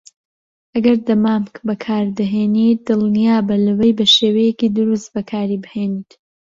ئەگەر 0.75 0.95
دەمامک 1.07 1.55
بەکاردەهێنیت، 1.67 2.79
دڵنیابە 2.87 3.55
لەوەی 3.65 3.97
بەشێوەیەکی 3.99 4.73
دروست 4.77 5.07
بەکاریبهێنیت. 5.15 6.11